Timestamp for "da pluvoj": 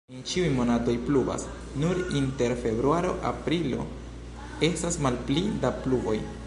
5.67-6.23